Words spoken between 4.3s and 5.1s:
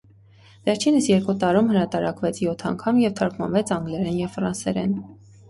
ֆրանսերեն։